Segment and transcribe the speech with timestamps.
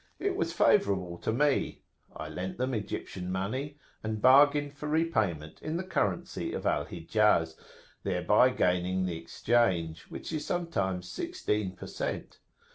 [0.17, 1.83] It was favourable to me:
[2.15, 7.55] I lent them Egyptian money, and bargained for repayment in the currency of Al Hijaz,
[8.01, 12.39] thereby gaining the exchange, which is sometimes sixteen per cent.